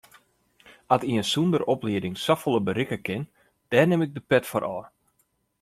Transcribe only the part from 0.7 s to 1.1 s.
At